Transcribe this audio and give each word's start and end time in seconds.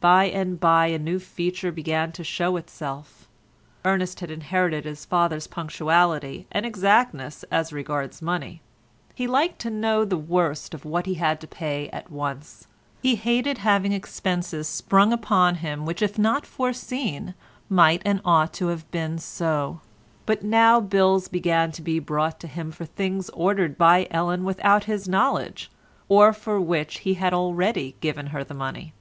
By 0.00 0.26
and 0.26 0.58
by 0.58 0.86
a 0.86 0.98
new 0.98 1.18
feature 1.18 1.70
began 1.72 2.10
to 2.12 2.24
show 2.24 2.56
itself. 2.56 3.28
Ernest 3.84 4.20
had 4.20 4.30
inherited 4.30 4.84
his 4.86 5.04
father's 5.04 5.46
punctuality 5.46 6.46
and 6.50 6.64
exactness 6.64 7.44
as 7.50 7.72
regards 7.74 8.22
money; 8.22 8.62
he 9.14 9.26
liked 9.26 9.58
to 9.62 9.68
know 9.70 10.04
the 10.04 10.16
worst 10.16 10.72
of 10.72 10.84
what 10.86 11.04
he 11.06 11.14
had 11.14 11.40
to 11.40 11.46
pay 11.46 11.90
at 11.90 12.10
once; 12.10 12.68
he 13.02 13.16
hated 13.16 13.58
having 13.58 13.92
expenses 13.92 14.66
sprung 14.66 15.12
upon 15.12 15.56
him 15.56 15.84
which 15.84 16.00
if 16.00 16.18
not 16.18 16.46
foreseen 16.46 17.34
might 17.68 18.00
and 18.04 18.22
ought 18.24 18.54
to 18.54 18.68
have 18.68 18.88
been 18.90 19.18
so, 19.18 19.80
but 20.24 20.42
now 20.42 20.80
bills 20.80 21.28
began 21.28 21.70
to 21.72 21.82
be 21.82 21.98
brought 21.98 22.40
to 22.40 22.46
him 22.46 22.70
for 22.72 22.86
things 22.86 23.28
ordered 23.30 23.76
by 23.76 24.06
Ellen 24.10 24.44
without 24.44 24.84
his 24.84 25.08
knowledge, 25.08 25.68
or 26.08 26.32
for 26.32 26.60
which 26.60 27.00
he 27.00 27.14
had 27.14 27.34
already 27.34 27.96
given 28.00 28.28
her 28.28 28.44
the 28.44 28.54
money. 28.54 28.94